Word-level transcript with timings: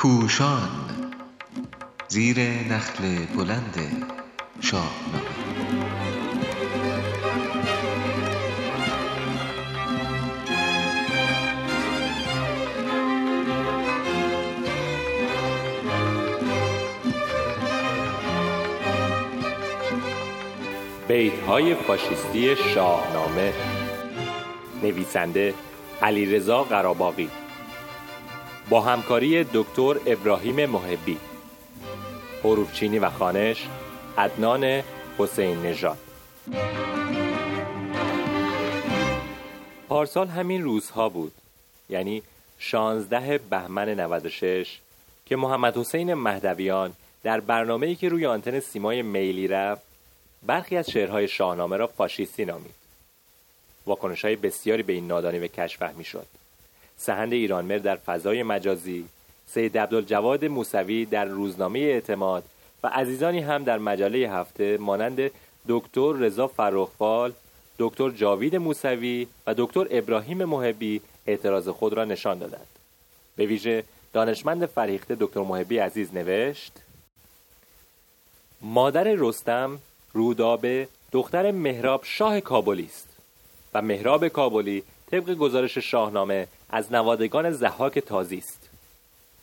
پوشان. 0.00 0.70
زیر 2.08 2.40
نخل 2.40 3.26
بلند 3.36 4.06
شاهنامه 4.60 5.20
بیت 21.08 21.40
های 21.40 21.74
فاشیستی 21.74 22.56
شاهنامه. 22.56 23.52
نویسنده 24.82 25.54
علیرضا 26.02 26.62
قراباقی 26.62 27.30
با 28.70 28.80
همکاری 28.80 29.44
دکتر 29.44 29.96
ابراهیم 30.06 30.66
محبی 30.66 31.18
حروفچینی 32.44 32.98
و 32.98 33.10
خانش 33.10 33.66
عدنان 34.18 34.82
حسین 35.18 35.62
نژاد. 35.62 35.98
پارسال 39.88 40.28
همین 40.28 40.62
روزها 40.62 41.08
بود 41.08 41.32
یعنی 41.88 42.22
16 42.58 43.38
بهمن 43.38 43.88
96 44.00 44.78
که 45.26 45.36
محمد 45.36 45.76
حسین 45.76 46.14
مهدویان 46.14 46.92
در 47.22 47.40
برنامه‌ای 47.40 47.94
که 47.94 48.08
روی 48.08 48.26
آنتن 48.26 48.60
سیمای 48.60 49.02
میلی 49.02 49.48
رفت 49.48 49.82
برخی 50.42 50.76
از 50.76 50.90
شعرهای 50.90 51.28
شاهنامه 51.28 51.76
را 51.76 51.86
فاشیستی 51.86 52.44
نامید. 52.44 52.74
واکنش 53.86 54.24
های 54.24 54.36
بسیاری 54.36 54.82
به 54.82 54.92
این 54.92 55.06
نادانی 55.06 55.38
و 55.38 55.46
کشفهمی 55.46 56.04
شد 56.04 56.39
سهند 57.00 57.32
ایرانمر 57.32 57.78
در 57.78 57.96
فضای 57.96 58.42
مجازی 58.42 59.04
سید 59.46 59.78
عبدالجواد 59.78 60.44
موسوی 60.44 61.04
در 61.04 61.24
روزنامه 61.24 61.78
اعتماد 61.78 62.44
و 62.82 62.86
عزیزانی 62.88 63.40
هم 63.40 63.64
در 63.64 63.78
مجله 63.78 64.18
هفته 64.30 64.78
مانند 64.80 65.30
دکتر 65.68 66.12
رضا 66.12 66.46
فرخفال 66.46 67.32
دکتر 67.78 68.10
جاوید 68.10 68.56
موسوی 68.56 69.26
و 69.46 69.54
دکتر 69.54 69.86
ابراهیم 69.90 70.44
محبی 70.44 71.00
اعتراض 71.26 71.68
خود 71.68 71.92
را 71.92 72.04
نشان 72.04 72.38
دادند. 72.38 72.66
به 73.36 73.46
ویژه 73.46 73.84
دانشمند 74.12 74.66
فریخته 74.66 75.16
دکتر 75.20 75.40
محبی 75.40 75.78
عزیز 75.78 76.14
نوشت 76.14 76.72
مادر 78.60 79.04
رستم 79.04 79.78
رودابه 80.12 80.88
دختر 81.12 81.50
مهراب 81.50 82.00
شاه 82.04 82.40
کابلی 82.40 82.86
است 82.86 83.08
و 83.74 83.82
مهراب 83.82 84.28
کابلی 84.28 84.82
طبق 85.10 85.34
گزارش 85.34 85.78
شاهنامه 85.78 86.46
از 86.72 86.92
نوادگان 86.92 87.50
زحاک 87.50 87.98
تازی 87.98 88.38
است. 88.38 88.68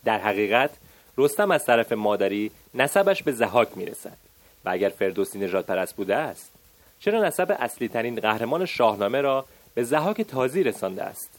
در 0.06 0.20
حقیقت 0.20 0.70
رستم 1.18 1.52
از 1.52 1.66
طرف 1.66 1.92
مادری 1.92 2.52
نسبش 2.74 3.24
به 3.24 3.32
زحاک 3.32 3.78
می‌رسد 3.78 4.18
و 4.66 4.70
اگر 4.70 4.90
فردوسی 4.90 5.40
نجات 5.40 5.66
پرست 5.66 5.96
بوده 5.96 6.16
است 6.16 6.52
چرا 7.00 7.24
نسب 7.24 7.56
اصلی 7.60 7.88
ترین 7.88 8.16
قهرمان 8.16 8.66
شاهنامه 8.66 9.22
را 9.22 9.46
به 9.74 9.84
زحاک 9.84 10.22
تازی 10.22 10.64
رسانده 10.64 11.04
است؟ 11.04 11.30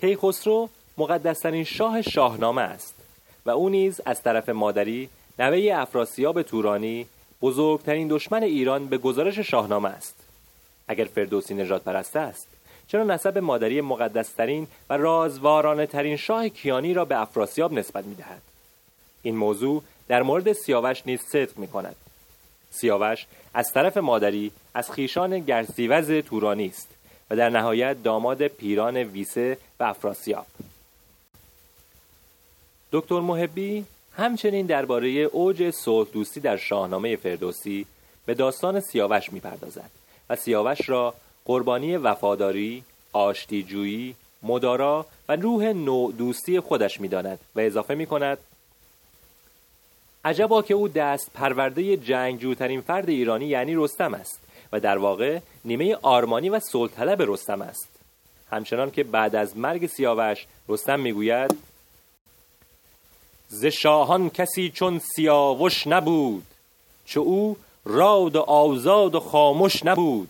کیخسرو 0.00 0.68
مقدسترین 0.98 1.64
شاه 1.64 2.02
شاهنامه 2.02 2.62
است 2.62 2.94
و 3.46 3.50
او 3.50 3.68
نیز 3.68 4.00
از 4.06 4.22
طرف 4.22 4.48
مادری 4.48 5.08
نوه 5.38 5.70
افراسیاب 5.74 6.42
تورانی 6.42 7.06
بزرگترین 7.42 8.08
دشمن 8.08 8.42
ایران 8.42 8.86
به 8.86 8.98
گزارش 8.98 9.38
شاهنامه 9.38 9.88
است. 9.88 10.14
اگر 10.88 11.04
فردوسی 11.04 11.54
نجات 11.54 11.84
پرست 11.84 12.16
است 12.16 12.48
چرا 12.88 13.04
نسب 13.04 13.38
مادری 13.38 13.80
مقدسترین 13.80 14.66
و 14.90 14.96
رازوارانه 14.96 15.86
ترین 15.86 16.16
شاه 16.16 16.48
کیانی 16.48 16.94
را 16.94 17.04
به 17.04 17.20
افراسیاب 17.20 17.72
نسبت 17.72 18.04
می 18.04 18.14
دهد؟ 18.14 18.42
این 19.22 19.36
موضوع 19.36 19.82
در 20.08 20.22
مورد 20.22 20.52
سیاوش 20.52 21.02
نیز 21.06 21.20
صدق 21.20 21.58
می 21.58 21.68
کند. 21.68 21.96
سیاوش 22.70 23.26
از 23.54 23.72
طرف 23.72 23.96
مادری 23.96 24.50
از 24.74 24.90
خیشان 24.90 25.38
گرسیوز 25.38 26.10
تورانی 26.10 26.66
است 26.66 26.88
و 27.30 27.36
در 27.36 27.48
نهایت 27.50 28.02
داماد 28.02 28.46
پیران 28.46 28.96
ویسه 28.96 29.58
و 29.80 29.84
افراسیاب. 29.84 30.46
دکتر 32.92 33.20
محبی 33.20 33.84
همچنین 34.16 34.66
درباره 34.66 35.08
اوج 35.08 35.70
صلح 35.70 36.08
دوستی 36.12 36.40
در 36.40 36.56
شاهنامه 36.56 37.16
فردوسی 37.16 37.86
به 38.26 38.34
داستان 38.34 38.80
سیاوش 38.80 39.32
می‌پردازد 39.32 39.90
و 40.30 40.36
سیاوش 40.36 40.88
را 40.88 41.14
قربانی 41.46 41.96
وفاداری، 41.96 42.84
آشتیجویی، 43.12 44.14
مدارا 44.42 45.06
و 45.28 45.36
روح 45.36 45.64
نوع 45.64 46.12
دوستی 46.12 46.60
خودش 46.60 47.00
می‌داند 47.00 47.38
و 47.56 47.60
اضافه 47.60 47.94
می 47.94 48.06
کند 48.06 48.38
عجبا 50.24 50.62
که 50.62 50.74
او 50.74 50.88
دست 50.88 51.30
پرورده 51.34 51.96
جنگجوترین 51.96 52.80
فرد 52.80 53.08
ایرانی 53.08 53.46
یعنی 53.46 53.74
رستم 53.74 54.14
است 54.14 54.40
و 54.72 54.80
در 54.80 54.98
واقع 54.98 55.38
نیمه 55.64 55.96
آرمانی 56.02 56.50
و 56.50 56.60
سلطلب 56.60 57.22
رستم 57.22 57.62
است. 57.62 57.88
همچنان 58.50 58.90
که 58.90 59.04
بعد 59.04 59.36
از 59.36 59.56
مرگ 59.56 59.86
سیاوش 59.86 60.46
رستم 60.68 61.00
می‌گوید 61.00 61.56
ز 63.48 63.64
شاهان 63.64 64.30
کسی 64.30 64.70
چون 64.70 64.98
سیاوش 64.98 65.86
نبود 65.86 66.46
چو 67.04 67.20
او 67.20 67.56
راد 67.84 68.36
و 68.36 68.40
آزاد 68.40 69.14
و 69.14 69.20
خاموش 69.20 69.84
نبود. 69.84 70.28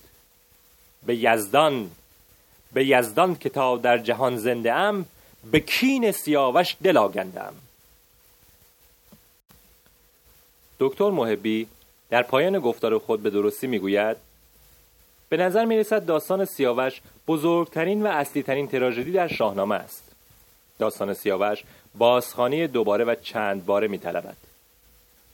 به 1.06 1.16
یزدان 1.16 1.90
به 2.72 2.86
یزدان 2.86 3.34
که 3.34 3.48
تا 3.48 3.76
در 3.76 3.98
جهان 3.98 4.36
زنده 4.36 4.72
ام 4.72 5.06
به 5.50 5.60
کین 5.60 6.12
سیاوش 6.12 6.76
دل 6.82 6.96
آگندم 6.96 7.52
دکتر 10.78 11.10
محبی 11.10 11.66
در 12.10 12.22
پایان 12.22 12.58
گفتار 12.58 12.98
خود 12.98 13.22
به 13.22 13.30
درستی 13.30 13.66
می‌گوید 13.66 14.16
به 15.28 15.36
نظر 15.36 15.64
می 15.64 15.78
رسد 15.78 16.04
داستان 16.04 16.44
سیاوش 16.44 17.00
بزرگترین 17.28 18.02
و 18.02 18.06
اصلی 18.06 18.42
ترین 18.42 18.68
تراژدی 18.68 19.12
در 19.12 19.28
شاهنامه 19.28 19.74
است 19.74 20.06
داستان 20.78 21.14
سیاوش 21.14 21.64
بازخانی 21.98 22.66
دوباره 22.66 23.04
و 23.04 23.14
چند 23.14 23.66
باره 23.66 23.88
می 23.88 23.98
طلبد. 23.98 24.36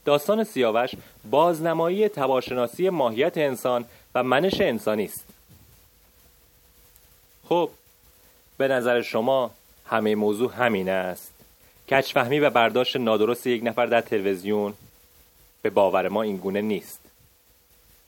داستان 0.05 0.45
سیاوش 0.45 0.91
بازنمایی 1.31 2.09
تباشناسی 2.09 2.91
ماهیت 2.91 3.39
انسان 3.39 3.85
و 4.15 4.23
منش 4.23 4.61
انسانی 4.61 5.05
است. 5.05 5.25
خب 7.49 7.71
به 8.59 8.69
نظر 8.69 9.03
شما 9.03 9.51
همه 9.87 10.15
موضوع 10.15 10.53
همین 10.53 10.89
است؟ 10.89 11.33
کچفهمی 11.89 12.41
و 12.41 12.51
برداشت 12.51 12.97
نادرست 12.97 13.47
یک 13.47 13.63
نفر 13.65 13.87
در 13.87 14.01
تلویزیون 14.01 14.75
به 15.63 15.71
باور 15.71 16.09
ما 16.09 16.23
این 16.23 16.37
گونه 16.37 16.61
نیست. 16.61 17.01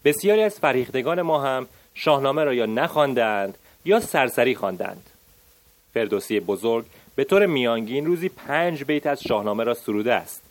بسیاری 0.05 0.43
از 0.43 0.59
فریختگان 0.59 1.23
ما 1.23 1.43
هم 1.43 1.67
شاهنامه 1.95 2.45
را 2.45 2.55
یا 2.55 2.67
نخواندند 2.67 3.59
یا 3.85 4.01
سرسری 4.01 4.55
خواندند. 4.55 5.11
فردوسی 5.95 6.41
بزرگ 6.41 6.87
به 7.17 7.25
طور 7.25 7.47
میانگین 7.47 8.07
روزی 8.07 8.29
پنج 8.29 8.85
بیت 8.85 9.07
از 9.07 9.23
شاهنامه 9.23 9.65
را 9.65 9.75
سروده 9.75 10.15
است. 10.15 10.43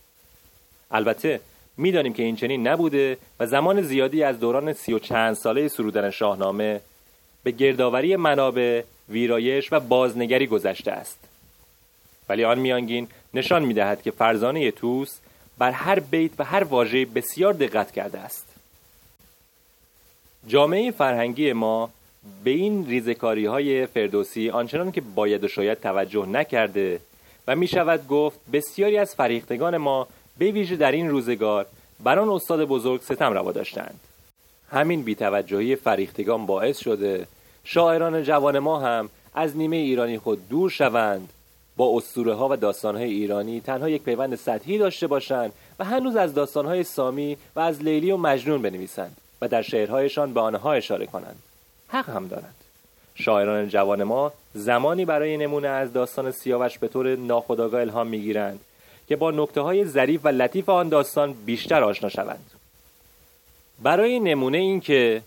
البته 0.92 1.40
می‌دانیم 1.78 2.14
که 2.14 2.24
این 2.24 2.36
چنین 2.36 2.68
نبوده 2.68 3.18
و 3.40 3.46
زمان 3.46 3.82
زیادی 3.82 4.24
از 4.24 4.40
دوران 4.40 4.74
سی 4.74 4.94
و 4.94 5.00
چند 5.00 5.34
ساله 5.34 5.68
سرودن 5.68 6.10
شاهنامه 6.10 6.82
به 7.44 7.52
گردآوری 7.52 8.16
منابع 8.16 8.84
ویرایش 9.10 9.74
و 9.74 9.80
بازنگری 9.80 10.48
گذشته 10.48 10.92
است. 10.92 11.20
ولی 12.30 12.44
آن 12.44 12.60
میانگین 12.60 13.08
نشان 13.34 13.64
می‌دهد 13.64 14.02
که 14.02 14.12
فرزانه 14.12 14.72
توس 14.72 15.18
بر 15.58 15.72
هر 15.72 16.00
بیت 16.00 16.32
و 16.40 16.44
هر 16.44 16.64
واژه 16.64 17.06
بسیار 17.06 17.54
دقت 17.54 17.92
کرده 17.92 18.20
است. 18.20 18.46
جامعه 20.48 20.92
فرهنگی 20.92 21.54
ما 21.54 21.90
به 22.44 22.52
این 22.52 22.88
ریزکاری 22.88 23.46
های 23.46 23.86
فردوسی 23.86 24.50
آنچنان 24.50 24.92
که 24.92 25.02
باید 25.02 25.44
و 25.44 25.48
شاید 25.48 25.80
توجه 25.80 26.26
نکرده 26.26 27.00
و 27.48 27.56
می 27.56 27.68
شود 27.68 28.08
گفت 28.08 28.40
بسیاری 28.54 28.98
از 28.98 29.16
فریختگان 29.16 29.78
ما 29.78 30.08
به 30.38 30.52
ویژه 30.52 30.76
در 30.76 30.92
این 30.92 31.10
روزگار 31.10 31.66
بر 32.04 32.20
آن 32.20 32.30
استاد 32.30 32.66
بزرگ 32.66 33.02
ستم 33.02 33.34
روا 33.34 33.52
داشتند. 33.52 34.00
همین 34.72 35.04
بیتوجهی 35.04 35.76
فریختگان 35.76 36.46
باعث 36.46 36.78
شده 36.78 37.28
شاعران 37.66 38.24
جوان 38.24 38.60
ما 38.60 38.80
هم 38.80 39.10
از 39.34 39.58
نیمه 39.58 39.76
ایرانی 39.76 40.18
خود 40.18 40.50
دور 40.50 40.70
شوند. 40.70 41.30
با 41.78 41.98
اسطوره 41.98 42.34
ها 42.34 42.50
و 42.50 42.56
داستان 42.56 42.96
های 42.96 43.10
ایرانی 43.10 43.62
تنها 43.62 43.90
یک 43.90 44.04
پیوند 44.04 44.36
سطحی 44.36 44.78
داشته 44.78 45.08
باشند 45.08 45.54
و 45.80 45.86
هنوز 45.86 46.16
از 46.16 46.34
داستان 46.34 46.66
های 46.66 46.84
سامی 46.84 47.38
و 47.56 47.60
از 47.60 47.82
لیلی 47.82 48.12
و 48.12 48.18
مجنون 48.18 48.62
بنویسند 48.62 49.18
و 49.42 49.48
در 49.48 49.62
شعرهایشان 49.62 50.34
به 50.34 50.40
آنها 50.40 50.74
اشاره 50.74 51.06
کنند. 51.06 51.40
حق 51.88 52.10
هم 52.10 52.28
دارند. 52.28 52.56
شاعران 53.16 53.70
جوان 53.70 54.04
ما 54.04 54.32
زمانی 54.54 55.06
برای 55.06 55.38
نمونه 55.38 55.68
از 55.68 55.94
داستان 55.94 56.32
سیاوش 56.32 56.78
به 56.78 56.88
طور 56.88 57.16
ناخودآگاه 57.16 57.82
الهام 57.82 58.08
می‌گیرند 58.08 58.60
که 59.08 59.16
با 59.16 59.32
نکته 59.32 59.62
های 59.62 59.86
ظریف 59.86 60.22
و 60.24 60.28
لطیف 60.28 60.70
آن 60.70 60.90
داستان 60.90 61.34
بیشتر 61.34 61.84
آشنا 61.84 62.10
شوند. 62.10 62.52
برای 63.82 64.20
نمونه 64.20 64.58
این 64.58 64.80
که 64.80 65.22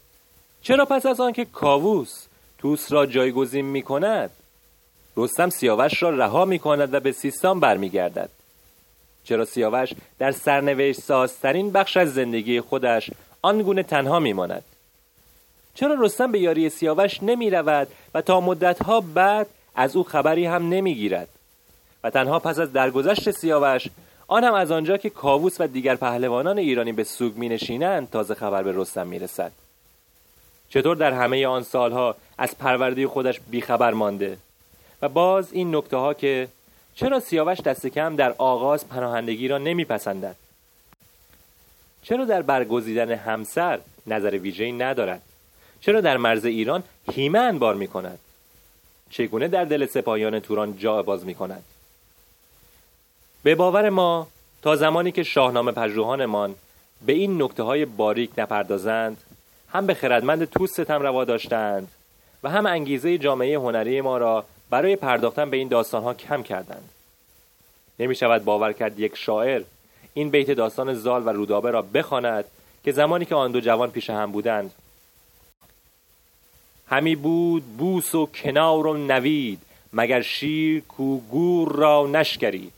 چرا 0.63 0.85
پس 0.85 1.07
از 1.07 1.21
آنکه 1.21 1.45
کاووس 1.45 2.26
توس 2.59 2.93
را 2.93 3.07
جایگزین 3.07 3.65
می 3.65 3.83
کند 3.83 4.31
رستم 5.17 5.51
سیاوش 5.51 6.03
را 6.03 6.11
رها 6.11 6.45
می 6.45 6.59
کند 6.59 6.95
و 6.95 7.01
به 7.01 7.13
سیستان 7.13 7.61
برمیگردد. 7.61 8.31
چرا 9.25 9.45
سیاوش 9.45 9.93
در 10.19 10.33
سرنوشت 10.33 11.01
سازترین 11.01 11.71
بخش 11.71 11.97
از 11.97 12.15
زندگی 12.15 12.61
خودش 12.61 13.11
آنگونه 13.43 13.83
تنها 13.83 14.21
میماند؟ 14.21 14.65
چرا 15.75 15.97
رستم 15.99 16.33
به 16.33 16.39
یاری 16.39 16.71
سیاوش 16.71 17.23
نمی 17.23 17.51
رود 17.51 17.89
و 18.15 18.23
تا 18.23 18.41
مدتها 18.41 19.01
بعد 19.01 19.47
از 19.75 19.97
او 19.97 20.05
خبری 20.05 20.47
هم 20.47 20.69
نمی 20.69 20.95
گیرد 20.95 21.29
و 22.05 22.11
تنها 22.11 22.39
پس 22.39 22.59
از 22.59 22.73
درگذشت 22.73 23.31
سیاوش 23.31 23.89
آن 24.29 24.45
هم 24.45 24.55
از 24.55 24.71
آنجا 24.71 24.97
که 24.97 25.11
کاووس 25.11 25.61
و 25.61 25.67
دیگر 25.67 25.97
پهلوانان 25.97 26.59
ایرانی 26.59 26.93
به 26.93 27.05
سوگ 27.05 27.37
می 27.37 27.49
نشینند 27.49 28.11
تازه 28.11 28.35
خبر 28.35 28.63
به 28.63 28.73
رستم 28.75 29.07
می 29.07 29.19
رسد 29.19 29.53
چطور 30.71 30.97
در 30.97 31.13
همه 31.13 31.47
آن 31.47 31.63
سالها 31.63 32.17
از 32.39 32.59
پرورده 32.59 33.09
خودش 33.09 33.41
بیخبر 33.41 33.93
مانده؟ 33.93 34.39
و 35.03 35.09
باز 35.09 35.53
این 35.53 35.77
نکته 35.77 35.97
ها 35.97 36.15
که 36.15 36.49
چرا 36.95 37.21
سیاوش 37.21 37.61
دست 37.61 37.87
کم 37.87 38.17
در 38.17 38.35
آغاز 38.39 38.89
پناهندگی 38.89 39.49
را 39.49 39.59
نمیپسندد؟ 39.59 40.37
چرا 42.03 42.25
در 42.25 42.43
برگزیدن 42.43 43.13
همسر 43.13 43.79
نظر 44.07 44.31
ویژه‌ای 44.31 44.73
ندارد؟ 44.73 45.23
چرا 45.81 46.01
در 46.01 46.17
مرز 46.17 46.45
ایران 46.45 46.83
هیمه 47.13 47.39
انبار 47.39 47.75
می 47.75 47.89
کند 47.89 48.19
چگونه 49.11 49.49
در 49.49 49.65
دل 49.65 49.87
سپاهیان 49.87 50.41
توران 50.41 50.79
جا 50.79 51.03
باز 51.03 51.25
می 51.25 51.35
کند 51.35 51.65
به 53.43 53.55
باور 53.55 53.91
ما 53.91 54.27
تا 54.63 54.77
زمانی 54.77 55.13
که 55.13 55.23
شاهنامه 55.23 55.73
پژوهانمان 55.73 56.55
به 57.07 57.13
این 57.13 57.43
نکته 57.43 57.63
های 57.63 57.85
باریک 57.85 58.31
نپردازند 58.39 59.17
هم 59.77 59.87
به 59.87 59.95
خردمند 59.95 60.45
توس 60.45 60.73
ستم 60.73 61.03
روا 61.03 61.25
داشتند 61.25 61.89
و 62.43 62.51
هم 62.51 62.67
انگیزه 62.67 63.19
جامعه 63.19 63.59
هنری 63.59 64.01
ما 64.01 64.19
را 64.19 64.45
برای 64.71 64.97
پرداختن 64.97 65.51
به 65.51 65.57
این 65.57 65.69
داستان 65.69 66.03
ها 66.03 66.15
کم 66.15 66.43
کردند 66.43 66.89
نمی 67.99 68.15
شود 68.15 68.45
باور 68.45 68.73
کرد 68.73 69.01
یک 69.01 69.17
شاعر 69.17 69.63
این 70.15 70.31
بیت 70.31 70.51
داستان 70.51 70.95
زال 70.95 71.27
و 71.27 71.29
رودابه 71.29 71.71
را 71.71 71.83
بخواند 71.83 72.45
که 72.85 72.93
زمانی 72.93 73.25
که 73.25 73.35
آن 73.35 73.53
دو 73.53 73.61
جوان 73.61 73.91
پیش 73.91 74.11
هم 74.11 74.33
بودند. 74.33 74.73
همی 76.89 77.17
بود 77.17 77.77
بوس 77.77 78.15
و 78.15 78.27
کنار 78.27 78.87
و 78.87 78.97
نوید 78.97 79.63
مگر 79.93 80.23
شیر 80.23 80.83
کو 80.89 81.19
گور 81.19 81.73
را 81.73 82.07
نشکرید. 82.07 82.73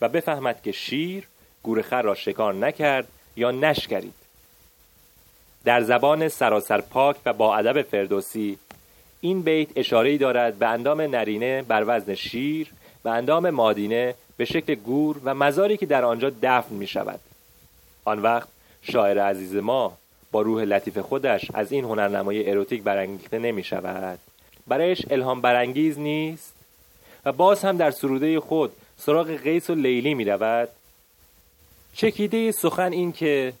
و 0.00 0.08
بفهمد 0.08 0.62
که 0.62 0.72
شیر 0.72 1.28
گورخر 1.62 2.02
را 2.02 2.14
شکار 2.14 2.54
نکرد 2.54 3.08
یا 3.36 3.50
نشکرید. 3.50 4.21
در 5.64 5.82
زبان 5.82 6.28
سراسر 6.28 6.80
پاک 6.80 7.16
و 7.26 7.32
با 7.32 7.56
ادب 7.56 7.82
فردوسی. 7.82 8.58
این 9.20 9.42
بیت 9.42 9.68
اشاره 9.76 10.18
دارد 10.18 10.58
به 10.58 10.66
اندام 10.66 11.00
نرینه 11.00 11.62
بر 11.62 11.84
وزن 11.86 12.14
شیر 12.14 12.72
و 13.04 13.08
اندام 13.08 13.50
مادینه 13.50 14.14
به 14.36 14.44
شکل 14.44 14.74
گور 14.74 15.20
و 15.24 15.34
مزاری 15.34 15.76
که 15.76 15.86
در 15.86 16.04
آنجا 16.04 16.32
دفن 16.42 16.74
می 16.74 16.86
شود 16.86 17.20
آن 18.04 18.18
وقت 18.18 18.48
شاعر 18.82 19.18
عزیز 19.18 19.56
ما 19.56 19.96
با 20.32 20.42
روح 20.42 20.62
لطیف 20.62 20.98
خودش 20.98 21.50
از 21.54 21.72
این 21.72 21.84
هنرنمای 21.84 22.50
اروتیک 22.50 22.82
برانگیخته 22.82 23.38
نمی 23.38 23.64
شود 23.64 24.18
برایش 24.66 25.02
الهام 25.10 25.40
برانگیز 25.40 25.98
نیست 25.98 26.54
و 27.24 27.32
باز 27.32 27.64
هم 27.64 27.76
در 27.76 27.90
سروده 27.90 28.40
خود 28.40 28.72
سراغ 28.96 29.30
قیس 29.30 29.70
و 29.70 29.74
لیلی 29.74 30.14
می 30.14 30.24
رود 30.24 30.68
چکیده 31.94 32.52
سخن 32.52 32.92
این 32.92 33.12
که 33.12 33.52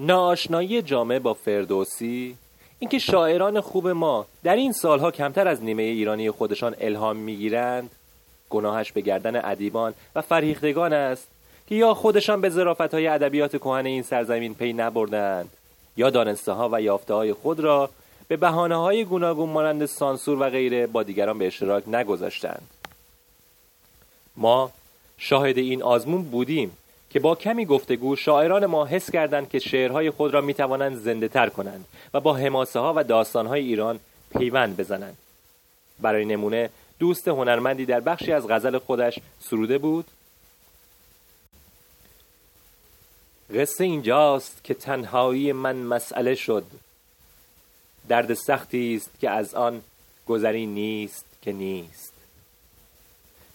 ناآشنایی 0.00 0.82
جامعه 0.82 1.18
با 1.18 1.34
فردوسی 1.34 2.36
اینکه 2.78 2.98
شاعران 2.98 3.60
خوب 3.60 3.88
ما 3.88 4.26
در 4.42 4.56
این 4.56 4.72
سالها 4.72 5.10
کمتر 5.10 5.48
از 5.48 5.62
نیمه 5.62 5.82
ایرانی 5.82 6.30
خودشان 6.30 6.76
الهام 6.80 7.16
می‌گیرند 7.16 7.90
گناهش 8.50 8.92
به 8.92 9.00
گردن 9.00 9.44
ادیبان 9.44 9.94
و 10.14 10.20
فرهیختگان 10.20 10.92
است 10.92 11.28
که 11.68 11.74
یا 11.74 11.94
خودشان 11.94 12.40
به 12.40 12.48
ظرافت 12.50 12.94
های 12.94 13.06
ادبیات 13.06 13.56
کهن 13.56 13.86
این 13.86 14.02
سرزمین 14.02 14.54
پی 14.54 14.72
نبردند 14.72 15.50
یا 15.96 16.10
دانسته 16.10 16.52
ها 16.52 16.68
و 16.72 16.82
یافته 16.82 17.14
های 17.14 17.32
خود 17.32 17.60
را 17.60 17.90
به 18.28 18.36
بحانه 18.36 18.76
های 18.76 19.04
گوناگون 19.04 19.50
مانند 19.50 19.86
سانسور 19.86 20.40
و 20.40 20.50
غیره 20.50 20.86
با 20.86 21.02
دیگران 21.02 21.38
به 21.38 21.46
اشتراک 21.46 21.88
نگذاشتند. 21.88 22.68
ما 24.36 24.70
شاهد 25.18 25.58
این 25.58 25.82
آزمون 25.82 26.22
بودیم. 26.22 26.76
که 27.10 27.20
با 27.20 27.34
کمی 27.34 27.64
گفتگو 27.64 28.16
شاعران 28.16 28.66
ما 28.66 28.86
حس 28.86 29.10
کردند 29.10 29.48
که 29.48 29.58
شعرهای 29.58 30.10
خود 30.10 30.34
را 30.34 30.40
می 30.40 30.54
توانند 30.54 30.96
زنده 30.96 31.28
تر 31.28 31.48
کنند 31.48 31.84
و 32.14 32.20
با 32.20 32.34
حماسه 32.34 32.80
ها 32.80 32.94
و 32.96 33.04
داستان 33.04 33.46
های 33.46 33.60
ایران 33.60 34.00
پیوند 34.38 34.76
بزنند. 34.76 35.16
برای 36.00 36.24
نمونه 36.24 36.70
دوست 36.98 37.28
هنرمندی 37.28 37.86
در 37.86 38.00
بخشی 38.00 38.32
از 38.32 38.48
غزل 38.48 38.78
خودش 38.78 39.18
سروده 39.40 39.78
بود. 39.78 40.04
قصه 43.54 43.84
اینجاست 43.84 44.64
که 44.64 44.74
تنهایی 44.74 45.52
من 45.52 45.76
مسئله 45.76 46.34
شد. 46.34 46.64
درد 48.08 48.34
سختی 48.34 48.94
است 48.96 49.10
که 49.20 49.30
از 49.30 49.54
آن 49.54 49.82
گذری 50.26 50.66
نیست 50.66 51.24
که 51.42 51.52
نیست. 51.52 52.12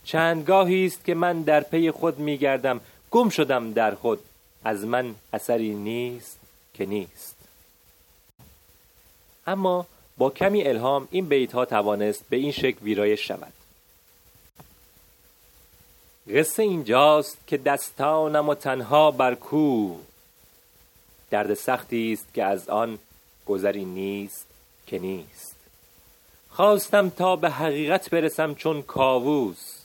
چندگاهی 0.04 0.86
است 0.86 1.06
که 1.06 1.16
من 1.16 1.42
در 1.42 1.62
پی 1.62 1.92
خود 1.92 2.20
میگردم 2.20 2.82
گم 3.16 3.30
شدم 3.30 3.74
در 3.74 3.96
خود. 3.96 4.20
از 4.64 4.86
من 4.86 5.16
اثری 5.34 5.74
نیست 5.74 6.40
که 6.74 6.86
نیست. 6.86 7.36
اما 9.48 9.86
با 10.18 10.30
کمی 10.30 10.64
الهام 10.64 11.08
این 11.12 11.26
بیت 11.26 11.54
ها 11.54 11.66
توانست 11.66 12.24
به 12.30 12.38
این 12.38 12.52
شکل 12.52 12.78
ویرایش 12.82 13.28
شود. 13.28 13.54
قصه 16.34 16.64
اینجاست 16.64 17.38
که 17.48 17.58
دستانم 17.58 18.50
و 18.50 18.56
تنها 18.56 19.12
بر 19.12 19.36
کو. 19.36 19.96
درد 21.30 21.54
سختی 21.54 22.14
است 22.14 22.34
که 22.34 22.44
از 22.44 22.70
آن 22.70 23.00
گذری 23.46 23.86
نیست 23.86 24.48
که 24.88 25.00
نیست. 25.00 25.56
خواستم 26.50 27.10
تا 27.10 27.36
به 27.36 27.50
حقیقت 27.50 28.10
برسم 28.10 28.56
چون 28.56 28.82
کاووس. 28.82 29.82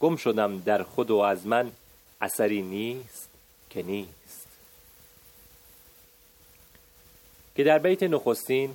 گم 0.00 0.16
شدم 0.16 0.60
در 0.60 0.82
خود 0.82 1.10
و 1.10 1.18
از 1.18 1.46
من 1.46 1.72
اثری 2.20 2.62
نیست 2.62 3.28
که 3.70 3.82
نیست. 3.82 4.46
که 7.56 7.64
در 7.64 7.78
بیت 7.78 8.02
نخستین 8.02 8.70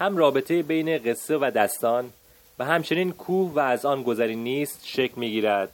هم 0.00 0.16
رابطه 0.16 0.62
بین 0.62 0.98
قصه 0.98 1.38
و 1.38 1.50
دستان 1.50 2.12
و 2.58 2.64
همچنین 2.64 3.12
کوه 3.12 3.52
و 3.52 3.58
از 3.58 3.86
آن 3.86 4.02
گذری 4.02 4.36
نیست 4.36 4.80
شکل 4.86 5.14
می‌گیرد 5.16 5.68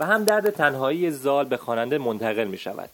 و 0.00 0.06
هم 0.06 0.24
درد 0.24 0.50
تنهایی 0.50 1.10
زال 1.10 1.44
به 1.44 1.56
خواننده 1.56 1.98
منتقل 1.98 2.44
می 2.44 2.58
شود 2.58 2.90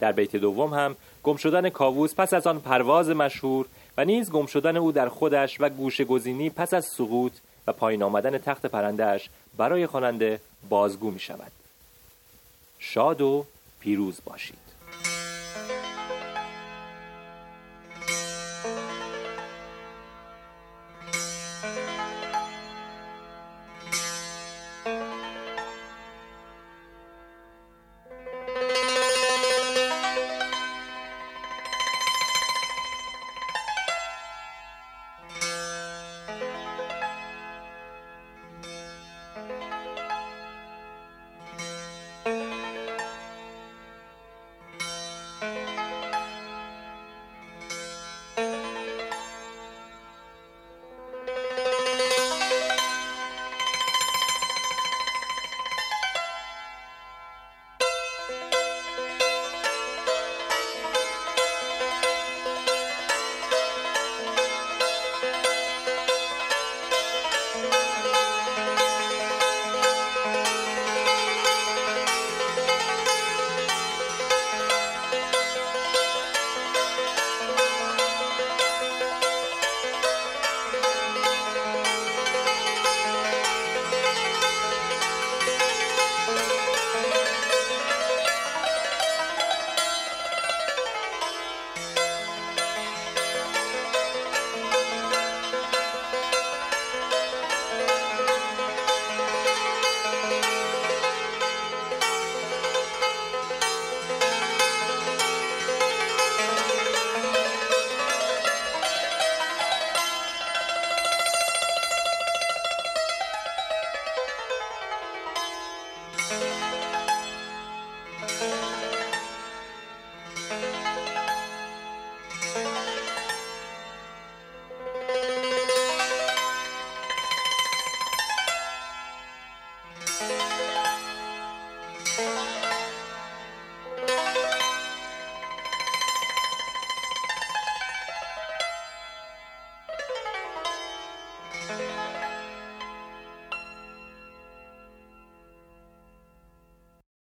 در 0.00 0.12
بیت 0.12 0.36
دوم 0.36 0.74
هم 0.74 0.96
گم 1.22 1.36
شدن 1.36 1.68
کاووس 1.68 2.14
پس 2.14 2.34
از 2.34 2.46
آن 2.46 2.60
پرواز 2.60 3.08
مشهور 3.08 3.66
و 3.96 4.04
نیز 4.04 4.30
گم 4.30 4.46
شدن 4.46 4.76
او 4.76 4.92
در 4.92 5.08
خودش 5.08 5.60
و 5.60 5.68
گوشه 5.68 6.04
گزینی 6.04 6.50
پس 6.50 6.74
از 6.74 6.84
سقوط 6.84 7.32
و 7.66 7.72
پایین 7.72 8.02
آمدن 8.02 8.38
تخت 8.38 8.66
پرندهش 8.66 9.30
برای 9.56 9.86
خواننده 9.86 10.40
بازگو 10.68 11.10
می 11.10 11.20
شود 11.20 11.52
شاد 12.80 13.20
و 13.20 13.46
پیروز 13.80 14.20
باشید. 14.24 14.69